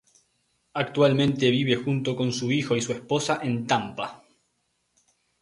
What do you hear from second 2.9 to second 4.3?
esposa en Tampa.